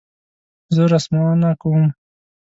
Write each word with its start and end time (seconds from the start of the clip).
زه 0.75 0.83
رسمونه 0.93 1.49
کوم 1.61 1.83